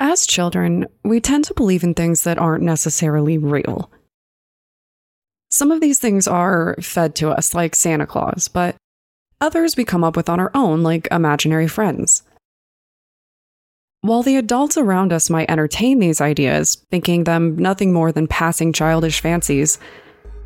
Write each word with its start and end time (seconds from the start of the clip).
As 0.00 0.26
children, 0.26 0.86
we 1.04 1.20
tend 1.20 1.44
to 1.44 1.54
believe 1.54 1.82
in 1.82 1.94
things 1.94 2.22
that 2.22 2.38
aren't 2.38 2.62
necessarily 2.62 3.36
real. 3.36 3.90
Some 5.50 5.72
of 5.72 5.80
these 5.80 5.98
things 5.98 6.28
are 6.28 6.76
fed 6.80 7.16
to 7.16 7.30
us, 7.30 7.52
like 7.54 7.74
Santa 7.74 8.06
Claus, 8.06 8.48
but 8.48 8.76
others 9.40 9.76
we 9.76 9.84
come 9.84 10.04
up 10.04 10.16
with 10.16 10.28
on 10.28 10.38
our 10.38 10.52
own, 10.54 10.82
like 10.82 11.08
imaginary 11.10 11.66
friends. 11.66 12.22
While 14.02 14.22
the 14.22 14.36
adults 14.36 14.76
around 14.76 15.12
us 15.12 15.28
might 15.28 15.50
entertain 15.50 15.98
these 15.98 16.20
ideas, 16.20 16.76
thinking 16.90 17.24
them 17.24 17.56
nothing 17.56 17.92
more 17.92 18.12
than 18.12 18.28
passing 18.28 18.72
childish 18.72 19.20
fancies, 19.20 19.80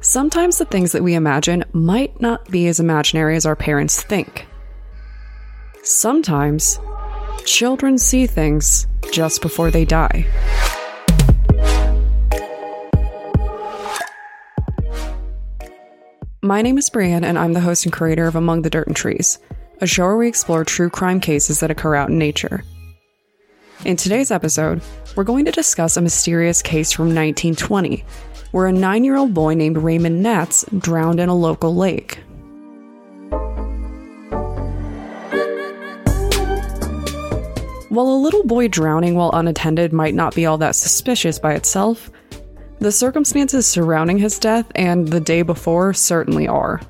sometimes 0.00 0.56
the 0.56 0.64
things 0.64 0.92
that 0.92 1.02
we 1.02 1.14
imagine 1.14 1.64
might 1.74 2.18
not 2.22 2.50
be 2.50 2.68
as 2.68 2.80
imaginary 2.80 3.36
as 3.36 3.44
our 3.44 3.56
parents 3.56 4.02
think. 4.02 4.46
Sometimes, 5.82 6.78
children 7.44 7.98
see 7.98 8.26
things 8.26 8.86
just 9.12 9.42
before 9.42 9.70
they 9.70 9.84
die. 9.84 10.26
My 16.44 16.60
name 16.60 16.76
is 16.76 16.90
Brienne, 16.90 17.24
and 17.24 17.38
I'm 17.38 17.52
the 17.52 17.60
host 17.60 17.84
and 17.84 17.92
creator 17.92 18.26
of 18.26 18.34
Among 18.34 18.62
the 18.62 18.70
Dirt 18.70 18.88
and 18.88 18.96
Trees, 18.96 19.38
a 19.80 19.86
show 19.86 20.04
where 20.04 20.16
we 20.16 20.28
explore 20.28 20.64
true 20.64 20.90
crime 20.90 21.20
cases 21.20 21.60
that 21.60 21.70
occur 21.70 21.94
out 21.94 22.08
in 22.10 22.18
nature. 22.18 22.64
In 23.84 23.96
today's 23.96 24.30
episode, 24.30 24.82
we're 25.16 25.24
going 25.24 25.44
to 25.44 25.52
discuss 25.52 25.96
a 25.96 26.00
mysterious 26.00 26.62
case 26.62 26.92
from 26.92 27.06
1920 27.06 28.04
where 28.52 28.66
a 28.66 28.72
nine 28.72 29.02
year 29.02 29.16
old 29.16 29.34
boy 29.34 29.54
named 29.54 29.78
Raymond 29.78 30.24
Natz 30.24 30.64
drowned 30.80 31.20
in 31.20 31.28
a 31.28 31.34
local 31.34 31.74
lake. 31.74 32.20
While 37.92 38.08
a 38.08 38.16
little 38.16 38.42
boy 38.42 38.68
drowning 38.68 39.16
while 39.16 39.32
unattended 39.34 39.92
might 39.92 40.14
not 40.14 40.34
be 40.34 40.46
all 40.46 40.56
that 40.56 40.74
suspicious 40.74 41.38
by 41.38 41.52
itself, 41.52 42.10
the 42.78 42.90
circumstances 42.90 43.66
surrounding 43.66 44.16
his 44.16 44.38
death 44.38 44.64
and 44.74 45.06
the 45.06 45.20
day 45.20 45.42
before 45.42 45.92
certainly 45.92 46.48
are. 46.48 46.80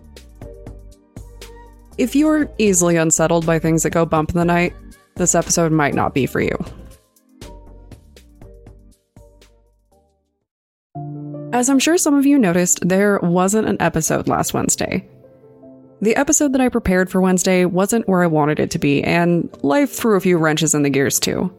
If 1.98 2.14
you're 2.14 2.48
easily 2.58 2.94
unsettled 2.94 3.44
by 3.44 3.58
things 3.58 3.82
that 3.82 3.90
go 3.90 4.06
bump 4.06 4.30
in 4.30 4.36
the 4.36 4.44
night, 4.44 4.74
this 5.16 5.34
episode 5.34 5.72
might 5.72 5.94
not 5.94 6.14
be 6.14 6.24
for 6.24 6.40
you. 6.40 6.56
As 11.52 11.68
I'm 11.68 11.80
sure 11.80 11.98
some 11.98 12.14
of 12.14 12.26
you 12.26 12.38
noticed, 12.38 12.88
there 12.88 13.18
wasn't 13.18 13.66
an 13.66 13.76
episode 13.80 14.28
last 14.28 14.54
Wednesday. 14.54 15.04
The 16.02 16.16
episode 16.16 16.52
that 16.52 16.60
I 16.60 16.68
prepared 16.68 17.08
for 17.08 17.20
Wednesday 17.20 17.64
wasn't 17.64 18.08
where 18.08 18.24
I 18.24 18.26
wanted 18.26 18.58
it 18.58 18.72
to 18.72 18.78
be, 18.80 19.04
and 19.04 19.48
life 19.62 19.92
threw 19.92 20.16
a 20.16 20.20
few 20.20 20.36
wrenches 20.36 20.74
in 20.74 20.82
the 20.82 20.90
gears 20.90 21.20
too. 21.20 21.54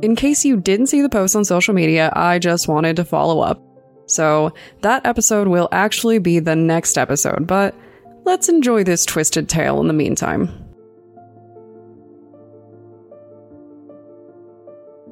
In 0.00 0.16
case 0.16 0.42
you 0.42 0.56
didn't 0.56 0.86
see 0.86 1.02
the 1.02 1.10
post 1.10 1.36
on 1.36 1.44
social 1.44 1.74
media, 1.74 2.10
I 2.16 2.38
just 2.38 2.66
wanted 2.66 2.96
to 2.96 3.04
follow 3.04 3.40
up. 3.40 3.62
So, 4.06 4.54
that 4.80 5.04
episode 5.04 5.48
will 5.48 5.68
actually 5.70 6.18
be 6.18 6.38
the 6.38 6.56
next 6.56 6.96
episode, 6.96 7.46
but 7.46 7.74
let's 8.24 8.48
enjoy 8.48 8.84
this 8.84 9.04
twisted 9.04 9.46
tale 9.50 9.78
in 9.78 9.86
the 9.86 9.92
meantime. 9.92 10.46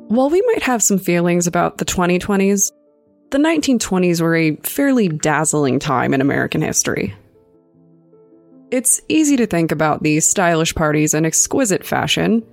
While 0.08 0.30
we 0.30 0.40
might 0.46 0.62
have 0.62 0.82
some 0.82 0.98
feelings 0.98 1.46
about 1.46 1.76
the 1.76 1.84
2020s, 1.84 2.72
the 3.30 3.38
1920s 3.38 4.20
were 4.20 4.36
a 4.36 4.56
fairly 4.56 5.08
dazzling 5.08 5.78
time 5.78 6.14
in 6.14 6.20
American 6.20 6.62
history. 6.62 7.14
It's 8.70 9.00
easy 9.08 9.36
to 9.36 9.46
think 9.46 9.72
about 9.72 10.02
these 10.02 10.28
stylish 10.28 10.74
parties 10.74 11.14
in 11.14 11.24
exquisite 11.24 11.84
fashion, 11.84 12.44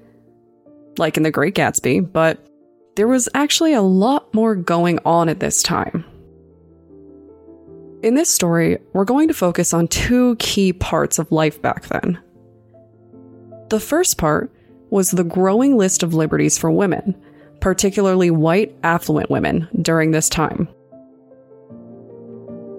like 0.97 1.17
in 1.17 1.23
The 1.23 1.31
Great 1.31 1.55
Gatsby, 1.55 2.11
but 2.11 2.45
there 2.95 3.07
was 3.07 3.30
actually 3.33 3.73
a 3.73 3.81
lot 3.81 4.33
more 4.33 4.55
going 4.55 4.99
on 5.05 5.30
at 5.30 5.39
this 5.39 5.63
time. 5.63 6.05
In 8.03 8.15
this 8.15 8.30
story, 8.30 8.77
we're 8.93 9.05
going 9.05 9.27
to 9.30 9.33
focus 9.33 9.73
on 9.73 9.87
two 9.87 10.36
key 10.36 10.73
parts 10.73 11.19
of 11.19 11.31
life 11.31 11.61
back 11.61 11.87
then. 11.87 12.19
The 13.69 13.80
first 13.80 14.17
part 14.17 14.52
was 14.89 15.11
the 15.11 15.23
growing 15.23 15.77
list 15.77 16.03
of 16.03 16.14
liberties 16.14 16.58
for 16.58 16.69
women 16.69 17.15
particularly 17.63 18.29
white, 18.29 18.75
affluent 18.83 19.29
women, 19.29 19.69
during 19.81 20.11
this 20.11 20.27
time. 20.27 20.67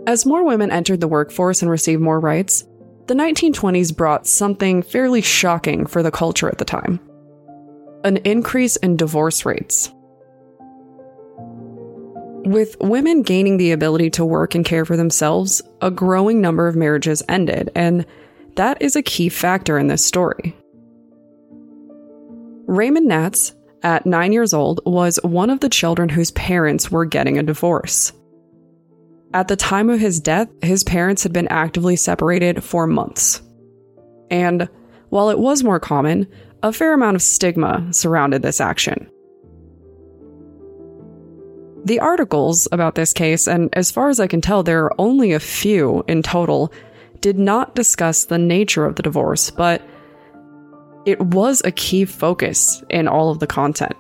As 0.06 0.26
more 0.26 0.44
women 0.44 0.70
entered 0.70 1.00
the 1.00 1.08
workforce 1.08 1.62
and 1.62 1.70
received 1.70 2.02
more 2.02 2.20
rights, 2.20 2.64
the 3.06 3.14
1920s 3.14 3.96
brought 3.96 4.26
something 4.26 4.82
fairly 4.82 5.22
shocking 5.22 5.86
for 5.86 6.02
the 6.02 6.10
culture 6.10 6.50
at 6.50 6.58
the 6.58 6.66
time 6.66 7.00
an 8.04 8.18
increase 8.18 8.76
in 8.76 8.98
divorce 8.98 9.46
rates. 9.46 9.90
With 12.44 12.76
women 12.78 13.22
gaining 13.22 13.56
the 13.56 13.72
ability 13.72 14.10
to 14.10 14.24
work 14.26 14.54
and 14.54 14.66
care 14.66 14.84
for 14.84 14.98
themselves, 14.98 15.62
a 15.80 15.90
growing 15.90 16.42
number 16.42 16.68
of 16.68 16.76
marriages 16.76 17.22
ended, 17.26 17.70
and 17.74 18.04
that 18.56 18.82
is 18.82 18.96
a 18.96 19.02
key 19.02 19.30
factor 19.30 19.78
in 19.78 19.86
this 19.86 20.04
story. 20.04 20.54
Raymond 22.66 23.10
Natz, 23.10 23.54
at 23.84 24.06
nine 24.06 24.32
years 24.32 24.52
old, 24.52 24.80
was 24.84 25.20
one 25.22 25.50
of 25.50 25.60
the 25.60 25.68
children 25.68 26.08
whose 26.08 26.32
parents 26.32 26.90
were 26.90 27.04
getting 27.04 27.38
a 27.38 27.42
divorce. 27.42 28.12
At 29.32 29.48
the 29.48 29.56
time 29.56 29.90
of 29.90 30.00
his 30.00 30.20
death, 30.20 30.48
his 30.62 30.82
parents 30.82 31.22
had 31.22 31.32
been 31.32 31.48
actively 31.48 31.96
separated 31.96 32.64
for 32.64 32.86
months. 32.86 33.42
And 34.30 34.68
while 35.10 35.28
it 35.28 35.38
was 35.38 35.62
more 35.62 35.78
common, 35.78 36.26
a 36.62 36.72
fair 36.72 36.94
amount 36.94 37.16
of 37.16 37.22
stigma 37.22 37.86
surrounded 37.92 38.42
this 38.42 38.60
action. 38.60 39.10
The 41.84 42.00
articles 42.00 42.66
about 42.72 42.94
this 42.94 43.12
case, 43.12 43.46
and 43.46 43.68
as 43.74 43.90
far 43.90 44.08
as 44.08 44.18
I 44.18 44.26
can 44.26 44.40
tell, 44.40 44.62
there 44.62 44.84
are 44.84 44.94
only 44.98 45.32
a 45.32 45.40
few 45.40 46.02
in 46.08 46.22
total, 46.22 46.72
did 47.20 47.38
not 47.38 47.74
discuss 47.74 48.24
the 48.24 48.38
nature 48.38 48.86
of 48.86 48.96
the 48.96 49.02
divorce, 49.02 49.50
but 49.50 49.82
it 51.06 51.20
was 51.20 51.62
a 51.64 51.72
key 51.72 52.04
focus 52.04 52.82
in 52.90 53.08
all 53.08 53.30
of 53.30 53.38
the 53.38 53.46
content. 53.46 53.94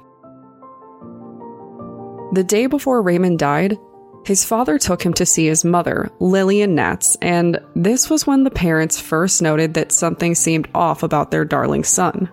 The 2.32 2.44
day 2.44 2.66
before 2.66 3.02
Raymond 3.02 3.38
died, 3.38 3.78
his 4.26 4.44
father 4.44 4.78
took 4.78 5.04
him 5.04 5.12
to 5.14 5.26
see 5.26 5.46
his 5.46 5.64
mother, 5.64 6.10
Lillian 6.18 6.74
Natz, 6.74 7.16
and 7.20 7.60
this 7.76 8.08
was 8.08 8.26
when 8.26 8.44
the 8.44 8.50
parents 8.50 9.00
first 9.00 9.42
noted 9.42 9.74
that 9.74 9.92
something 9.92 10.34
seemed 10.34 10.68
off 10.74 11.02
about 11.02 11.30
their 11.30 11.44
darling 11.44 11.84
son. 11.84 12.30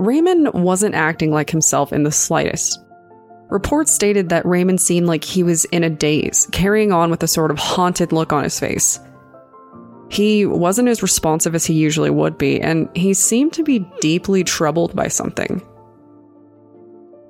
Raymond 0.00 0.52
wasn't 0.52 0.96
acting 0.96 1.30
like 1.30 1.48
himself 1.48 1.92
in 1.92 2.02
the 2.02 2.10
slightest. 2.10 2.80
Reports 3.50 3.92
stated 3.92 4.30
that 4.30 4.44
Raymond 4.44 4.80
seemed 4.80 5.06
like 5.06 5.22
he 5.22 5.44
was 5.44 5.64
in 5.66 5.84
a 5.84 5.90
daze, 5.90 6.48
carrying 6.50 6.90
on 6.90 7.08
with 7.10 7.22
a 7.22 7.28
sort 7.28 7.52
of 7.52 7.58
haunted 7.58 8.10
look 8.10 8.32
on 8.32 8.42
his 8.42 8.58
face. 8.58 8.98
He 10.12 10.44
wasn't 10.44 10.90
as 10.90 11.02
responsive 11.02 11.54
as 11.54 11.64
he 11.64 11.72
usually 11.72 12.10
would 12.10 12.36
be, 12.36 12.60
and 12.60 12.86
he 12.94 13.14
seemed 13.14 13.54
to 13.54 13.62
be 13.62 13.78
deeply 14.02 14.44
troubled 14.44 14.94
by 14.94 15.08
something. 15.08 15.62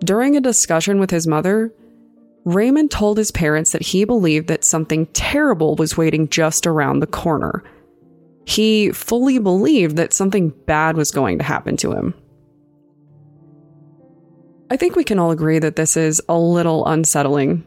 During 0.00 0.36
a 0.36 0.40
discussion 0.40 0.98
with 0.98 1.12
his 1.12 1.28
mother, 1.28 1.72
Raymond 2.44 2.90
told 2.90 3.18
his 3.18 3.30
parents 3.30 3.70
that 3.70 3.82
he 3.82 4.04
believed 4.04 4.48
that 4.48 4.64
something 4.64 5.06
terrible 5.12 5.76
was 5.76 5.96
waiting 5.96 6.28
just 6.28 6.66
around 6.66 6.98
the 6.98 7.06
corner. 7.06 7.62
He 8.46 8.90
fully 8.90 9.38
believed 9.38 9.94
that 9.96 10.12
something 10.12 10.48
bad 10.66 10.96
was 10.96 11.12
going 11.12 11.38
to 11.38 11.44
happen 11.44 11.76
to 11.76 11.92
him. 11.92 12.14
I 14.72 14.76
think 14.76 14.96
we 14.96 15.04
can 15.04 15.20
all 15.20 15.30
agree 15.30 15.60
that 15.60 15.76
this 15.76 15.96
is 15.96 16.20
a 16.28 16.36
little 16.36 16.84
unsettling 16.84 17.64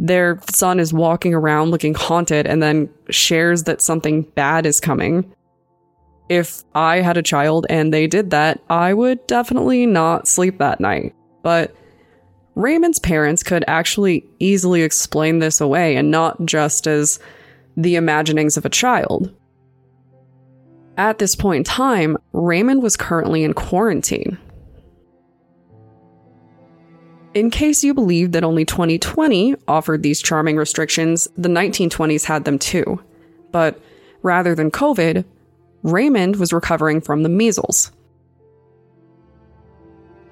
their 0.00 0.38
son 0.48 0.78
is 0.78 0.92
walking 0.92 1.34
around 1.34 1.70
looking 1.70 1.92
haunted 1.92 2.46
and 2.46 2.62
then 2.62 2.88
shares 3.10 3.64
that 3.64 3.82
something 3.82 4.22
bad 4.22 4.64
is 4.64 4.78
coming. 4.78 5.34
If 6.28 6.62
I 6.74 7.00
had 7.00 7.16
a 7.16 7.22
child 7.22 7.66
and 7.68 7.92
they 7.92 8.06
did 8.06 8.30
that, 8.30 8.62
I 8.70 8.94
would 8.94 9.26
definitely 9.26 9.86
not 9.86 10.28
sleep 10.28 10.58
that 10.58 10.78
night. 10.78 11.16
But 11.42 11.74
Raymond's 12.54 13.00
parents 13.00 13.42
could 13.42 13.64
actually 13.66 14.24
easily 14.38 14.82
explain 14.82 15.40
this 15.40 15.60
away 15.60 15.96
and 15.96 16.12
not 16.12 16.44
just 16.44 16.86
as 16.86 17.18
the 17.76 17.96
imaginings 17.96 18.56
of 18.56 18.64
a 18.64 18.70
child. 18.70 19.34
At 20.96 21.18
this 21.18 21.34
point 21.34 21.58
in 21.58 21.64
time, 21.64 22.18
Raymond 22.32 22.82
was 22.82 22.96
currently 22.96 23.42
in 23.42 23.52
quarantine. 23.52 24.38
In 27.38 27.50
case 27.50 27.84
you 27.84 27.94
believe 27.94 28.32
that 28.32 28.42
only 28.42 28.64
2020 28.64 29.54
offered 29.68 30.02
these 30.02 30.20
charming 30.20 30.56
restrictions, 30.56 31.28
the 31.36 31.48
1920s 31.48 32.24
had 32.24 32.44
them 32.44 32.58
too. 32.58 33.00
But 33.52 33.80
rather 34.24 34.56
than 34.56 34.72
COVID, 34.72 35.24
Raymond 35.84 36.34
was 36.34 36.52
recovering 36.52 37.00
from 37.00 37.22
the 37.22 37.28
measles. 37.28 37.92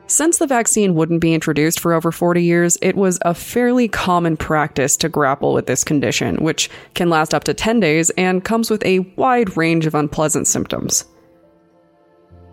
Since 0.09 0.39
the 0.39 0.49
vaccine 0.49 0.97
wouldn't 0.97 1.21
be 1.21 1.33
introduced 1.33 1.79
for 1.79 1.93
over 1.93 2.11
40 2.11 2.43
years, 2.43 2.77
it 2.83 2.97
was 2.97 3.21
a 3.23 3.35
fairly 3.35 3.87
common 3.87 4.37
practice 4.37 4.97
to 4.97 5.09
grapple 5.09 5.53
with 5.53 5.67
this 5.67 5.85
condition, 5.85 6.43
which 6.43 6.69
can 6.95 7.09
last 7.09 7.33
up 7.33 7.45
to 7.45 7.55
10 7.55 7.79
days 7.79 8.11
and 8.19 8.45
comes 8.45 8.69
with 8.69 8.85
a 8.85 8.99
wide 9.15 9.57
range 9.57 9.87
of 9.87 9.95
unpleasant 9.95 10.49
symptoms. 10.49 11.05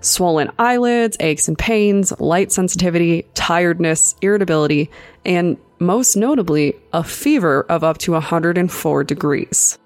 Swollen 0.06 0.52
eyelids, 0.60 1.18
aches 1.20 1.48
and 1.48 1.58
pains, 1.58 2.14
light 2.20 2.52
sensitivity, 2.52 3.26
tiredness, 3.34 4.16
irritability, 4.22 4.90
and 5.26 5.58
most 5.80 6.16
notably, 6.16 6.76
a 6.94 7.04
fever 7.04 7.66
of 7.70 7.84
up 7.84 7.98
to 8.00 8.14
104 8.14 9.04
degrees. 9.04 9.78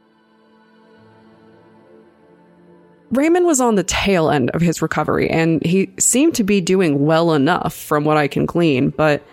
Raymond 3.12 3.46
was 3.46 3.62
on 3.62 3.76
the 3.76 3.84
tail 3.84 4.30
end 4.30 4.50
of 4.52 4.62
his 4.62 4.82
recovery, 4.82 5.30
and 5.30 5.64
he 5.66 5.90
seemed 5.98 6.36
to 6.36 6.44
be 6.44 6.60
doing 6.60 7.06
well 7.06 7.34
enough 7.34 7.74
from 7.74 8.04
what 8.04 8.18
I 8.18 8.28
can 8.28 8.46
glean, 8.46 8.90
but 8.90 9.24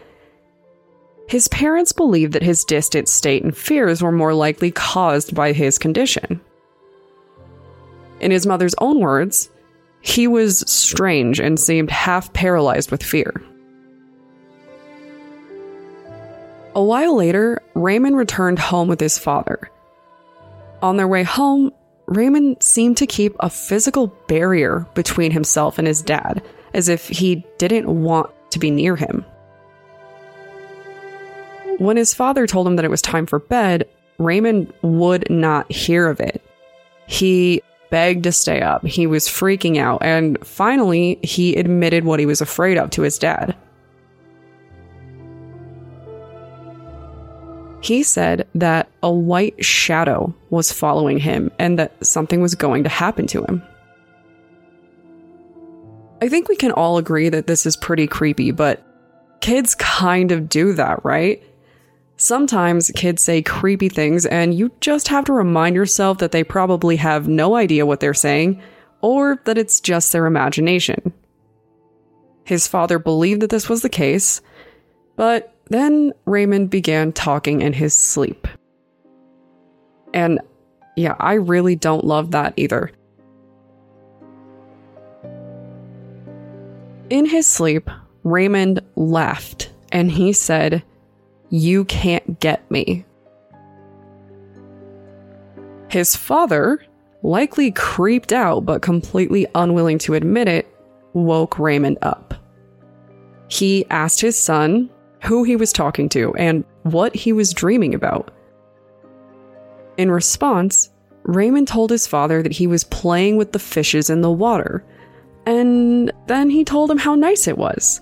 his 1.27 1.49
parents 1.49 1.93
believed 1.93 2.35
that 2.35 2.43
his 2.43 2.65
distant 2.65 3.09
state 3.09 3.43
and 3.43 3.57
fears 3.57 4.03
were 4.03 4.13
more 4.13 4.35
likely 4.35 4.71
caused 4.71 5.35
by 5.35 5.53
his 5.53 5.79
condition. 5.79 6.41
In 8.21 8.31
his 8.31 8.47
mother's 8.47 8.75
own 8.79 9.01
words, 9.01 9.51
he 10.05 10.29
was 10.29 10.59
strange 10.71 11.41
and 11.41 11.59
seemed 11.59 11.91
half 11.91 12.31
paralyzed 12.35 12.91
with 12.91 13.03
fear. 13.03 13.33
A 16.75 16.85
while 16.85 17.17
later, 17.17 17.63
Raymond 17.75 18.15
returned 18.15 18.59
home 18.59 18.87
with 18.87 19.01
his 19.01 19.19
father. 19.19 19.71
On 20.83 20.99
their 20.99 21.09
way 21.09 21.23
home, 21.23 21.73
Raymond 22.05 22.63
seemed 22.63 22.99
to 22.99 23.07
keep 23.07 23.35
a 23.41 23.49
physical 23.49 24.09
barrier 24.29 24.87
between 24.93 25.31
himself 25.31 25.79
and 25.79 25.89
his 25.89 26.03
dad, 26.03 26.43
as 26.75 26.91
if 26.91 27.09
he 27.09 27.43
didn't 27.57 27.89
want 27.89 28.31
to 28.51 28.59
be 28.59 28.71
near 28.71 28.97
him. 28.97 29.25
When 31.79 31.97
his 31.97 32.13
father 32.13 32.47
told 32.47 32.67
him 32.67 32.77
that 32.77 32.85
it 32.85 32.91
was 32.91 33.01
time 33.01 33.25
for 33.25 33.39
bed, 33.39 33.89
Raymond 34.19 34.71
would 34.83 35.31
not 35.31 35.73
hear 35.73 36.09
of 36.09 36.21
it. 36.21 36.43
He 37.07 37.63
begged 37.95 38.25
to 38.25 38.33
stay 38.33 38.61
up. 38.61 38.85
He 38.85 39.07
was 39.07 39.29
freaking 39.29 39.79
out, 39.79 40.03
and 40.03 40.37
finally, 40.45 41.17
he 41.23 41.55
admitted 41.55 42.03
what 42.03 42.19
he 42.19 42.27
was 42.27 42.41
afraid 42.41 42.77
of 42.77 42.91
to 42.91 43.03
his 43.03 43.21
dad. 43.21 43.55
He 47.81 48.03
said 48.03 48.49
that 48.57 48.89
a 49.05 49.13
white 49.13 49.65
shadow 49.65 50.35
was 50.51 50.73
following 50.73 51.19
him 51.19 51.53
and 51.61 51.79
that 51.79 52.05
something 52.05 52.41
was 52.41 52.57
going 52.57 52.83
to 52.83 52.91
happen 52.91 53.29
to 53.29 53.45
him. 53.45 53.63
I 56.21 56.29
think 56.29 56.49
we 56.49 56.57
can 56.57 56.73
all 56.73 56.99
agree 56.99 57.29
that 57.29 57.47
this 57.47 57.65
is 57.65 57.77
pretty 57.77 58.09
creepy, 58.09 58.51
but 58.51 58.85
kids 59.41 59.77
kind 59.77 60.33
of 60.33 60.49
do 60.49 60.73
that, 60.73 61.05
right? 61.05 61.41
Sometimes 62.17 62.93
kids 62.95 63.23
say 63.23 63.43
creepy 63.43 63.89
things, 63.89 64.25
and 64.25 64.55
you 64.55 64.71
just 64.81 65.09
have 65.09 65.25
to 65.25 65.33
remind 65.33 65.75
yourself 65.75 66.19
that 66.19 66.31
they 66.31 66.45
probably 66.45 66.97
have 66.97 67.27
no 67.27 67.57
idea 67.57 67.87
what 67.87 68.01
they're 68.01 68.15
saying, 68.15 68.63
or 69.01 69.41
that 69.45 69.59
it's 69.59 69.81
just 69.81 70.13
their 70.13 70.27
imagination. 70.27 71.13
His 72.45 72.69
father 72.69 72.99
believed 72.99 73.43
that 73.43 73.51
this 73.51 73.69
was 73.69 73.83
the 73.83 73.89
case, 73.89 74.41
but 75.17 75.55
then 75.71 76.13
Raymond 76.25 76.71
began 76.71 77.13
talking 77.13 77.63
in 77.63 77.73
his 77.73 77.95
sleep. 77.95 78.47
And 80.13 80.41
yeah, 80.97 81.17
I 81.19 81.35
really 81.35 81.75
don't 81.75 82.05
love 82.05 82.31
that 82.31 82.55
either. 82.57 82.93
In 87.11 87.27
his 87.27 87.47
sleep, 87.47 87.91
Raymond 88.23 88.81
laughed 88.95 89.71
and 89.91 90.11
he 90.11 90.33
said, 90.33 90.83
You 91.55 91.85
can't 91.85 92.41
get 92.41 92.69
me. 92.69 93.05
His 95.89 96.17
father, 96.17 96.85
likely 97.23 97.71
creeped 97.71 98.33
out 98.33 98.67
but 98.67 98.83
completely 98.83 99.47
unwilling 99.55 99.99
to 99.99 100.15
admit 100.15 100.49
it, 100.49 100.67
woke 101.13 101.61
Raymond 101.61 101.99
up. 102.03 102.35
He 103.47 103.87
asked 103.89 104.21
his 104.21 104.37
son 104.37 104.91
who 105.23 105.45
he 105.45 105.55
was 105.55 105.73
talking 105.73 106.09
to, 106.09 106.35
and 106.35 106.65
what 106.83 107.15
he 107.15 107.33
was 107.33 107.55
dreaming 107.55 107.95
about. 107.95 108.33
In 109.97 110.11
response, 110.11 110.91
Raymond 111.23 111.69
told 111.69 111.89
his 111.89 112.05
father 112.05 112.43
that 112.43 112.51
he 112.51 112.67
was 112.67 112.83
playing 112.83 113.37
with 113.37 113.53
the 113.53 113.61
fishes 113.61 114.11
in 114.11 114.23
the 114.23 114.33
water, 114.33 114.85
and 115.47 116.13
then 116.27 116.51
he 116.51 116.65
told 116.65 116.91
him 116.91 116.99
how 116.99 117.15
nice 117.15 117.47
it 117.47 117.57
was. 117.57 118.01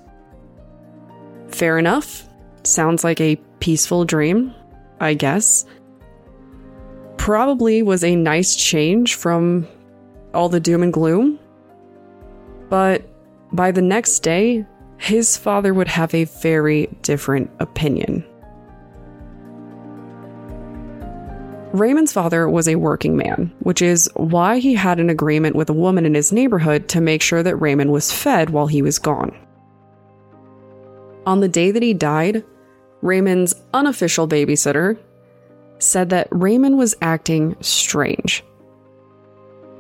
Fair 1.49 1.79
enough. 1.79 2.27
Sounds 2.65 3.05
like 3.05 3.21
a 3.21 3.37
peaceful 3.61 4.05
dream, 4.05 4.55
I 5.01 5.15
guess. 5.15 5.65
Probably 7.17 7.83
was 7.83 8.05
a 8.05 8.17
nice 8.17 8.57
change 8.57 9.15
from 9.15 9.67
all 10.35 10.49
the 10.49 10.61
doom 10.61 10.83
and 10.83 10.93
gloom. 10.93 11.39
But 12.69 13.03
by 13.53 13.71
the 13.71 13.83
next 13.83 14.21
day, 14.21 14.65
his 14.97 15.37
father 15.37 15.75
would 15.75 15.89
have 15.89 16.15
a 16.15 16.25
very 16.25 16.87
different 17.03 17.51
opinion. 17.59 18.25
Raymond's 21.73 22.13
father 22.13 22.49
was 22.49 22.69
a 22.69 22.77
working 22.77 23.17
man, 23.17 23.51
which 23.61 23.81
is 23.81 24.09
why 24.15 24.59
he 24.59 24.75
had 24.75 25.01
an 25.01 25.09
agreement 25.09 25.57
with 25.57 25.71
a 25.71 25.75
woman 25.75 26.05
in 26.05 26.15
his 26.15 26.31
neighborhood 26.31 26.89
to 26.89 27.01
make 27.01 27.23
sure 27.23 27.43
that 27.43 27.57
Raymond 27.57 27.91
was 27.91 28.13
fed 28.13 28.51
while 28.51 28.67
he 28.67 28.83
was 28.83 28.99
gone. 28.99 29.35
On 31.25 31.41
the 31.41 31.49
day 31.49 31.71
that 31.71 31.83
he 31.83 31.95
died, 31.95 32.45
Raymond's 33.03 33.55
unofficial 33.75 34.27
babysitter 34.27 34.99
said 35.79 36.11
that 36.11 36.29
Raymond 36.31 36.79
was 36.79 36.95
acting 37.03 37.57
strange. 37.61 38.45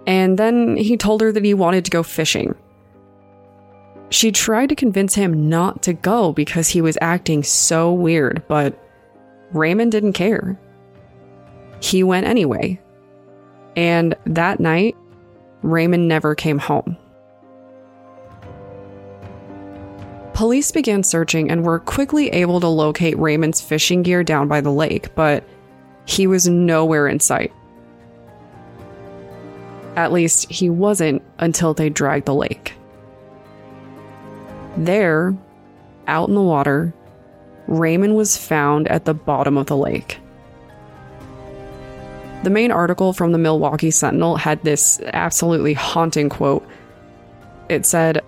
And 0.07 0.39
then 0.39 0.77
he 0.77 0.97
told 0.97 1.21
her 1.21 1.31
that 1.33 1.45
he 1.45 1.55
wanted 1.55 1.85
to 1.85 1.91
go 1.91 2.03
fishing, 2.03 2.57
she 4.13 4.31
tried 4.31 4.69
to 4.69 4.75
convince 4.75 5.15
him 5.15 5.49
not 5.49 5.83
to 5.83 5.95
go 5.95 6.33
because 6.33 6.69
he 6.69 6.83
was 6.83 6.99
acting 7.01 7.43
so 7.43 7.93
weird, 7.93 8.43
but 8.47 8.79
Raymond 9.53 9.93
didn't 9.93 10.13
care. 10.13 10.61
He 11.81 12.03
went 12.03 12.27
anyway. 12.27 12.79
And 13.75 14.15
that 14.27 14.61
night, 14.61 14.97
Raymond 15.63 16.09
never 16.09 16.35
came 16.35 16.59
home. 16.59 16.97
Police 20.35 20.73
began 20.73 21.03
searching 21.03 21.51
and 21.51 21.63
were 21.63 21.79
quickly 21.79 22.31
able 22.31 22.61
to 22.61 22.69
locate 22.69 23.19
Raymond's 23.19 23.61
fishing 23.61 24.03
gear 24.03 24.25
down 24.25 24.49
by 24.49 24.61
the 24.61 24.73
lake, 24.73 25.15
but 25.15 25.45
he 26.07 26.27
was 26.27 26.49
nowhere 26.49 27.07
in 27.07 27.21
sight. 27.21 27.53
At 29.95 30.13
least, 30.13 30.51
he 30.51 30.71
wasn't 30.71 31.23
until 31.39 31.75
they 31.75 31.91
dragged 31.91 32.27
the 32.27 32.35
lake. 32.35 32.73
There, 34.77 35.37
out 36.07 36.29
in 36.29 36.35
the 36.35 36.41
water, 36.41 36.95
Raymond 37.67 38.17
was 38.17 38.37
found 38.37 38.89
at 38.89 39.05
the 39.05 39.15
bottom 39.15 39.59
of 39.59 39.67
the 39.67 39.77
lake. 39.77 40.19
The 42.43 42.51
main 42.51 42.73
article 42.73 43.13
from 43.13 43.33
the 43.33 43.39
Milwaukee 43.39 43.91
Sentinel 43.91 44.37
had 44.37 44.63
this 44.63 45.01
absolutely 45.13 45.75
haunting 45.75 46.29
quote. 46.29 46.67
It 47.69 47.87
said, 47.87 48.23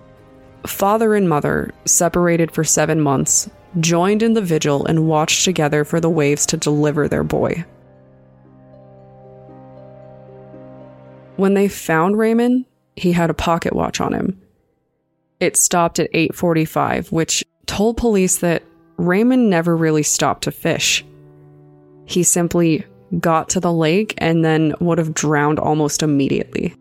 Father 0.69 1.15
and 1.15 1.27
mother, 1.29 1.71
separated 1.85 2.51
for 2.51 2.63
seven 2.63 3.01
months, 3.01 3.49
joined 3.79 4.23
in 4.23 4.33
the 4.33 4.41
vigil 4.41 4.85
and 4.85 5.07
watched 5.07 5.45
together 5.45 5.83
for 5.83 5.99
the 5.99 6.09
waves 6.09 6.45
to 6.47 6.57
deliver 6.57 7.07
their 7.07 7.23
boy. 7.23 7.65
When 11.35 11.53
they 11.53 11.67
found 11.67 12.17
Raymond, 12.17 12.65
he 12.95 13.11
had 13.11 13.29
a 13.29 13.33
pocket 13.33 13.73
watch 13.73 13.99
on 13.99 14.13
him 14.13 14.41
it 15.39 15.57
stopped 15.57 15.99
at 15.99 16.09
8:45, 16.13 17.11
which 17.11 17.43
told 17.65 17.97
police 17.97 18.37
that 18.37 18.63
Raymond 18.97 19.49
never 19.49 19.75
really 19.75 20.03
stopped 20.03 20.45
to 20.45 20.51
fish. 20.51 21.05
He 22.05 22.23
simply 22.23 22.85
got 23.19 23.49
to 23.49 23.59
the 23.59 23.73
lake 23.73 24.13
and 24.17 24.43
then 24.43 24.73
would 24.79 24.97
have 24.97 25.13
drowned 25.13 25.59
almost 25.59 26.03
immediately. 26.03 26.75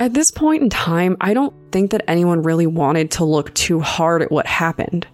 At 0.00 0.14
this 0.14 0.30
point 0.30 0.62
in 0.62 0.70
time, 0.70 1.18
I 1.20 1.34
don't 1.34 1.54
think 1.72 1.90
that 1.90 2.08
anyone 2.08 2.42
really 2.42 2.66
wanted 2.66 3.10
to 3.12 3.24
look 3.26 3.52
too 3.52 3.80
hard 3.80 4.22
at 4.22 4.32
what 4.32 4.46
happened. 4.46 5.06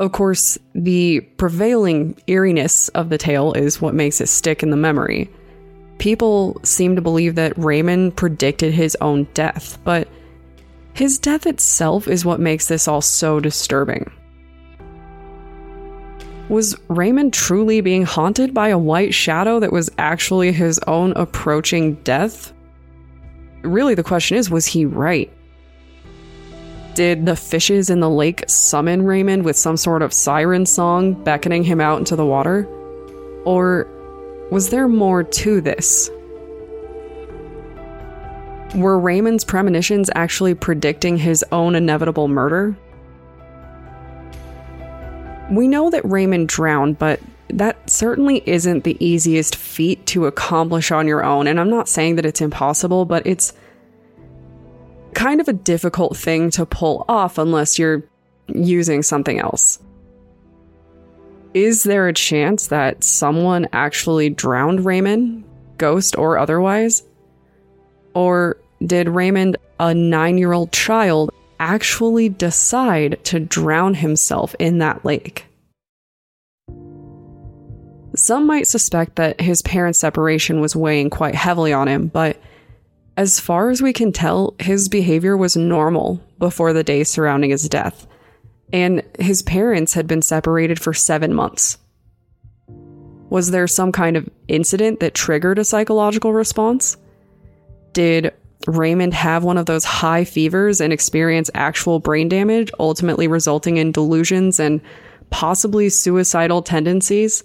Of 0.00 0.10
course, 0.10 0.58
the 0.74 1.20
prevailing 1.20 2.20
eeriness 2.26 2.88
of 2.88 3.08
the 3.08 3.18
tale 3.18 3.52
is 3.52 3.80
what 3.80 3.94
makes 3.94 4.20
it 4.20 4.28
stick 4.28 4.64
in 4.64 4.70
the 4.70 4.76
memory. 4.76 5.30
People 5.98 6.60
seem 6.64 6.96
to 6.96 7.02
believe 7.02 7.36
that 7.36 7.56
Raymond 7.56 8.16
predicted 8.16 8.74
his 8.74 8.96
own 9.00 9.28
death, 9.32 9.78
but 9.84 10.08
his 10.94 11.16
death 11.20 11.46
itself 11.46 12.08
is 12.08 12.24
what 12.24 12.40
makes 12.40 12.66
this 12.66 12.88
all 12.88 13.00
so 13.00 13.38
disturbing. 13.38 14.10
Was 16.48 16.76
Raymond 16.88 17.32
truly 17.32 17.80
being 17.80 18.02
haunted 18.02 18.52
by 18.52 18.70
a 18.70 18.78
white 18.78 19.14
shadow 19.14 19.60
that 19.60 19.70
was 19.70 19.88
actually 19.98 20.50
his 20.50 20.80
own 20.88 21.12
approaching 21.12 21.94
death? 22.02 22.52
Really, 23.62 23.94
the 23.94 24.02
question 24.02 24.36
is 24.36 24.50
was 24.50 24.66
he 24.66 24.84
right? 24.84 25.30
Did 26.94 27.24
the 27.24 27.36
fishes 27.36 27.88
in 27.88 28.00
the 28.00 28.10
lake 28.10 28.44
summon 28.48 29.02
Raymond 29.02 29.44
with 29.44 29.56
some 29.56 29.76
sort 29.78 30.02
of 30.02 30.12
siren 30.12 30.66
song 30.66 31.14
beckoning 31.24 31.64
him 31.64 31.80
out 31.80 31.98
into 31.98 32.16
the 32.16 32.26
water? 32.26 32.68
Or 33.44 33.88
was 34.50 34.68
there 34.68 34.88
more 34.88 35.22
to 35.22 35.60
this? 35.62 36.10
Were 38.74 38.98
Raymond's 38.98 39.44
premonitions 39.44 40.10
actually 40.14 40.54
predicting 40.54 41.16
his 41.16 41.44
own 41.52 41.74
inevitable 41.74 42.28
murder? 42.28 42.76
We 45.50 45.68
know 45.68 45.90
that 45.90 46.04
Raymond 46.04 46.48
drowned, 46.48 46.98
but 46.98 47.20
that 47.52 47.90
certainly 47.90 48.42
isn't 48.46 48.84
the 48.84 48.96
easiest 49.04 49.56
feat 49.56 50.04
to 50.06 50.26
accomplish 50.26 50.90
on 50.90 51.06
your 51.06 51.24
own. 51.24 51.46
And 51.46 51.60
I'm 51.60 51.70
not 51.70 51.88
saying 51.88 52.16
that 52.16 52.26
it's 52.26 52.40
impossible, 52.40 53.04
but 53.04 53.26
it's 53.26 53.52
kind 55.14 55.40
of 55.40 55.48
a 55.48 55.52
difficult 55.52 56.16
thing 56.16 56.50
to 56.52 56.66
pull 56.66 57.04
off 57.08 57.38
unless 57.38 57.78
you're 57.78 58.04
using 58.48 59.02
something 59.02 59.38
else. 59.38 59.78
Is 61.54 61.84
there 61.84 62.08
a 62.08 62.14
chance 62.14 62.68
that 62.68 63.04
someone 63.04 63.68
actually 63.72 64.30
drowned 64.30 64.86
Raymond, 64.86 65.44
ghost 65.76 66.16
or 66.16 66.38
otherwise? 66.38 67.02
Or 68.14 68.56
did 68.84 69.08
Raymond, 69.08 69.58
a 69.78 69.92
nine 69.92 70.38
year 70.38 70.52
old 70.52 70.72
child, 70.72 71.30
actually 71.60 72.30
decide 72.30 73.22
to 73.24 73.38
drown 73.38 73.94
himself 73.94 74.54
in 74.58 74.78
that 74.78 75.04
lake? 75.04 75.44
Some 78.14 78.46
might 78.46 78.66
suspect 78.66 79.16
that 79.16 79.40
his 79.40 79.62
parents' 79.62 79.98
separation 79.98 80.60
was 80.60 80.76
weighing 80.76 81.10
quite 81.10 81.34
heavily 81.34 81.72
on 81.72 81.88
him, 81.88 82.08
but 82.08 82.36
as 83.16 83.40
far 83.40 83.70
as 83.70 83.82
we 83.82 83.92
can 83.92 84.12
tell, 84.12 84.54
his 84.58 84.88
behavior 84.88 85.36
was 85.36 85.56
normal 85.56 86.20
before 86.38 86.72
the 86.72 86.84
day 86.84 87.04
surrounding 87.04 87.50
his 87.50 87.68
death, 87.68 88.06
and 88.72 89.02
his 89.18 89.42
parents 89.42 89.94
had 89.94 90.06
been 90.06 90.22
separated 90.22 90.80
for 90.80 90.92
seven 90.92 91.34
months. 91.34 91.78
Was 93.30 93.50
there 93.50 93.66
some 93.66 93.92
kind 93.92 94.16
of 94.16 94.28
incident 94.48 95.00
that 95.00 95.14
triggered 95.14 95.58
a 95.58 95.64
psychological 95.64 96.34
response? 96.34 96.98
Did 97.94 98.32
Raymond 98.66 99.14
have 99.14 99.42
one 99.42 99.56
of 99.56 99.66
those 99.66 99.84
high 99.84 100.24
fevers 100.24 100.80
and 100.80 100.92
experience 100.92 101.50
actual 101.54 101.98
brain 101.98 102.28
damage, 102.28 102.70
ultimately 102.78 103.26
resulting 103.26 103.78
in 103.78 103.92
delusions 103.92 104.60
and 104.60 104.82
possibly 105.30 105.88
suicidal 105.88 106.60
tendencies? 106.60 107.42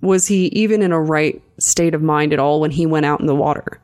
Was 0.00 0.26
he 0.26 0.46
even 0.46 0.82
in 0.82 0.92
a 0.92 1.00
right 1.00 1.42
state 1.58 1.94
of 1.94 2.02
mind 2.02 2.32
at 2.32 2.38
all 2.38 2.60
when 2.60 2.70
he 2.70 2.86
went 2.86 3.06
out 3.06 3.20
in 3.20 3.26
the 3.26 3.34
water? 3.34 3.80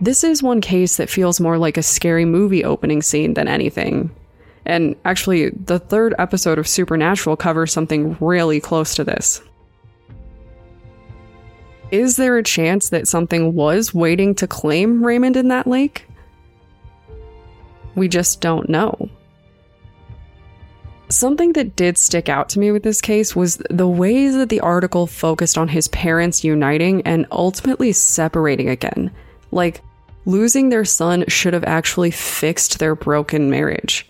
This 0.00 0.24
is 0.24 0.42
one 0.42 0.60
case 0.60 0.96
that 0.96 1.08
feels 1.08 1.40
more 1.40 1.58
like 1.58 1.76
a 1.76 1.82
scary 1.82 2.24
movie 2.24 2.64
opening 2.64 3.02
scene 3.02 3.34
than 3.34 3.48
anything. 3.48 4.10
And 4.64 4.96
actually, 5.04 5.50
the 5.50 5.78
third 5.78 6.14
episode 6.18 6.58
of 6.58 6.68
Supernatural 6.68 7.36
covers 7.36 7.72
something 7.72 8.16
really 8.20 8.60
close 8.60 8.94
to 8.96 9.04
this. 9.04 9.40
Is 11.90 12.16
there 12.16 12.36
a 12.36 12.42
chance 12.42 12.88
that 12.88 13.06
something 13.06 13.54
was 13.54 13.92
waiting 13.92 14.34
to 14.36 14.46
claim 14.46 15.04
Raymond 15.04 15.36
in 15.36 15.48
that 15.48 15.66
lake? 15.66 16.06
We 17.94 18.08
just 18.08 18.40
don't 18.40 18.68
know. 18.68 19.10
Something 21.12 21.52
that 21.52 21.76
did 21.76 21.98
stick 21.98 22.30
out 22.30 22.48
to 22.48 22.58
me 22.58 22.72
with 22.72 22.84
this 22.84 23.02
case 23.02 23.36
was 23.36 23.56
the 23.68 23.86
ways 23.86 24.34
that 24.34 24.48
the 24.48 24.60
article 24.60 25.06
focused 25.06 25.58
on 25.58 25.68
his 25.68 25.86
parents 25.88 26.42
uniting 26.42 27.02
and 27.02 27.26
ultimately 27.30 27.92
separating 27.92 28.70
again. 28.70 29.10
Like, 29.50 29.82
losing 30.24 30.70
their 30.70 30.86
son 30.86 31.26
should 31.28 31.52
have 31.52 31.64
actually 31.64 32.12
fixed 32.12 32.78
their 32.78 32.94
broken 32.94 33.50
marriage. 33.50 34.08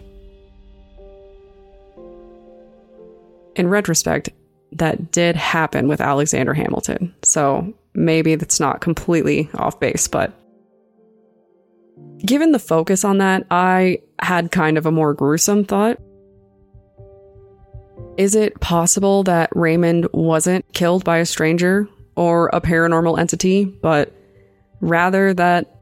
In 3.57 3.67
retrospect, 3.67 4.29
that 4.71 5.11
did 5.11 5.35
happen 5.35 5.89
with 5.89 6.01
Alexander 6.01 6.55
Hamilton, 6.55 7.13
so 7.25 7.75
maybe 7.95 8.37
that's 8.37 8.61
not 8.61 8.81
completely 8.81 9.51
off 9.55 9.81
base, 9.81 10.07
but 10.07 10.33
given 12.25 12.53
the 12.53 12.61
focus 12.61 13.05
on 13.05 13.19
that, 13.19 13.45
I 13.51 14.03
had 14.21 14.53
kind 14.53 14.79
of 14.79 14.87
a 14.87 14.93
more 14.93 15.15
gruesome 15.15 15.65
thought 15.65 16.01
is 18.17 18.35
it 18.35 18.61
possible 18.61 19.23
that 19.25 19.51
Raymond 19.55 20.07
wasn't 20.13 20.71
killed 20.73 21.05
by 21.05 21.19
a 21.19 21.27
stranger 21.27 21.89
or 22.15 22.51
a 22.53 22.61
paranormal 22.61 23.19
entity, 23.19 23.65
but 23.65 24.13
rather 24.81 25.33
that 25.35 25.75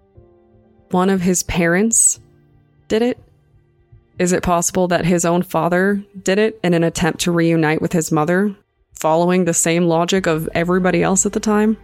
one 0.90 1.10
of 1.10 1.20
his 1.20 1.42
parents 1.42 2.20
did 2.88 3.02
it? 3.02 3.18
Is 4.18 4.32
it 4.32 4.42
possible 4.42 4.88
that 4.88 5.04
his 5.04 5.24
own 5.24 5.42
father 5.42 6.04
did 6.22 6.38
it 6.38 6.60
in 6.62 6.74
an 6.74 6.84
attempt 6.84 7.20
to 7.22 7.32
reunite 7.32 7.80
with 7.80 7.92
his 7.92 8.12
mother, 8.12 8.54
following 8.94 9.44
the 9.44 9.54
same 9.54 9.84
logic 9.86 10.26
of 10.26 10.48
everybody 10.54 11.02
else 11.02 11.24
at 11.26 11.32
the 11.32 11.40
time? 11.40 11.76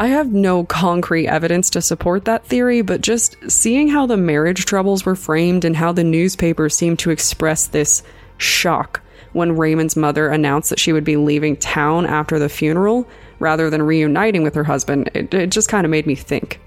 I 0.00 0.06
have 0.06 0.32
no 0.32 0.64
concrete 0.64 1.28
evidence 1.28 1.68
to 1.70 1.82
support 1.82 2.24
that 2.24 2.46
theory, 2.46 2.80
but 2.80 3.02
just 3.02 3.36
seeing 3.50 3.86
how 3.86 4.06
the 4.06 4.16
marriage 4.16 4.64
troubles 4.64 5.04
were 5.04 5.14
framed 5.14 5.62
and 5.62 5.76
how 5.76 5.92
the 5.92 6.02
newspapers 6.02 6.74
seemed 6.74 6.98
to 7.00 7.10
express 7.10 7.66
this 7.66 8.02
shock 8.38 9.02
when 9.34 9.58
Raymond's 9.58 9.96
mother 9.96 10.28
announced 10.28 10.70
that 10.70 10.78
she 10.78 10.94
would 10.94 11.04
be 11.04 11.18
leaving 11.18 11.54
town 11.54 12.06
after 12.06 12.38
the 12.38 12.48
funeral 12.48 13.06
rather 13.40 13.68
than 13.68 13.82
reuniting 13.82 14.42
with 14.42 14.54
her 14.54 14.64
husband, 14.64 15.10
it, 15.12 15.34
it 15.34 15.50
just 15.50 15.68
kind 15.68 15.84
of 15.84 15.90
made 15.90 16.06
me 16.06 16.14
think. 16.14 16.58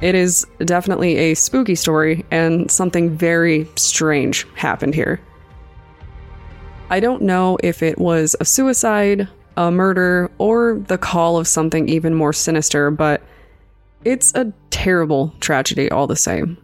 It 0.00 0.14
is 0.14 0.46
definitely 0.60 1.16
a 1.16 1.34
spooky 1.34 1.74
story, 1.74 2.24
and 2.30 2.70
something 2.70 3.10
very 3.10 3.68
strange 3.74 4.46
happened 4.54 4.94
here. 4.94 5.20
I 6.90 7.00
don't 7.00 7.22
know 7.22 7.58
if 7.62 7.82
it 7.82 7.98
was 7.98 8.36
a 8.40 8.44
suicide, 8.44 9.26
a 9.56 9.70
murder, 9.70 10.30
or 10.38 10.82
the 10.86 10.98
call 10.98 11.38
of 11.38 11.48
something 11.48 11.88
even 11.88 12.14
more 12.14 12.32
sinister, 12.32 12.90
but 12.90 13.22
it's 14.04 14.34
a 14.34 14.52
terrible 14.70 15.34
tragedy 15.40 15.90
all 15.90 16.06
the 16.06 16.14
same. 16.14 16.58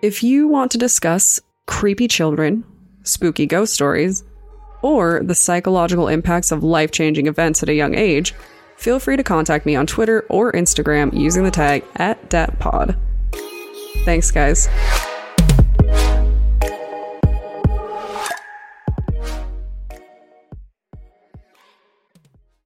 If 0.00 0.22
you 0.22 0.46
want 0.46 0.70
to 0.72 0.78
discuss 0.78 1.40
creepy 1.66 2.06
children, 2.06 2.64
spooky 3.02 3.46
ghost 3.46 3.74
stories, 3.74 4.22
or 4.82 5.20
the 5.24 5.34
psychological 5.34 6.06
impacts 6.06 6.52
of 6.52 6.62
life 6.62 6.92
changing 6.92 7.26
events 7.26 7.64
at 7.64 7.68
a 7.68 7.74
young 7.74 7.96
age, 7.96 8.32
feel 8.76 9.00
free 9.00 9.16
to 9.16 9.24
contact 9.24 9.66
me 9.66 9.74
on 9.74 9.88
Twitter 9.88 10.24
or 10.28 10.52
Instagram 10.52 11.12
using 11.18 11.42
the 11.42 11.50
tag 11.50 11.84
at 11.96 12.30
DatPod. 12.30 12.96
Thanks, 14.08 14.30
guys. 14.30 14.68